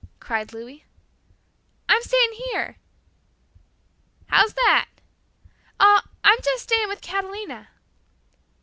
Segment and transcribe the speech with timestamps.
[0.19, 0.83] cried Louis.
[1.87, 2.77] "I'm staying here."
[4.29, 4.89] "How is that?"
[5.79, 7.67] "Oh, I'm just staying with Catalina."